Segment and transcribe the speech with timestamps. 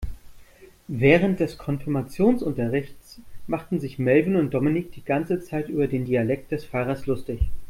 [0.87, 6.65] Während des Konfirmationsunterrichts machten sich Melvin und Dominik die ganze Zeit über den Dialekt des
[6.65, 7.41] Pfarrers lustig.